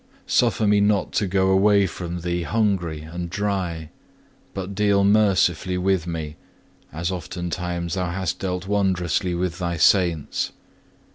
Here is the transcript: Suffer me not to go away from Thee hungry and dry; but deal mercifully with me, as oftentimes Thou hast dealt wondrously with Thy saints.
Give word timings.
Suffer 0.25 0.65
me 0.65 0.81
not 0.81 1.11
to 1.11 1.27
go 1.27 1.51
away 1.51 1.85
from 1.85 2.21
Thee 2.21 2.41
hungry 2.41 3.01
and 3.01 3.29
dry; 3.29 3.91
but 4.55 4.73
deal 4.73 5.03
mercifully 5.03 5.77
with 5.77 6.07
me, 6.07 6.37
as 6.91 7.11
oftentimes 7.11 7.93
Thou 7.93 8.09
hast 8.09 8.39
dealt 8.39 8.65
wondrously 8.65 9.35
with 9.35 9.59
Thy 9.59 9.77
saints. 9.77 10.53